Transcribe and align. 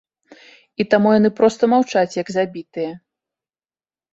І 0.83 0.87
таму 0.93 1.11
яны 1.19 1.29
проста 1.39 1.63
маўчаць 1.73 2.17
як 2.23 2.27
забітыя. 2.37 2.91